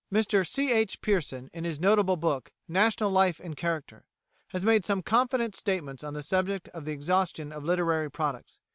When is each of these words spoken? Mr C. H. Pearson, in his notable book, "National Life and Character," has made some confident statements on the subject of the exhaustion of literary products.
Mr 0.11 0.43
C. 0.47 0.71
H. 0.71 0.99
Pearson, 1.01 1.51
in 1.53 1.63
his 1.63 1.79
notable 1.79 2.17
book, 2.17 2.51
"National 2.67 3.11
Life 3.11 3.39
and 3.39 3.55
Character," 3.55 4.07
has 4.47 4.65
made 4.65 4.83
some 4.83 5.03
confident 5.03 5.55
statements 5.55 6.03
on 6.03 6.15
the 6.15 6.23
subject 6.23 6.69
of 6.69 6.85
the 6.85 6.91
exhaustion 6.91 7.51
of 7.51 7.63
literary 7.63 8.09
products. 8.09 8.59